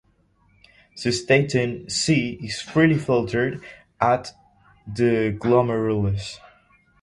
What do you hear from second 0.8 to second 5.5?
Cystatin C is freely filtered at the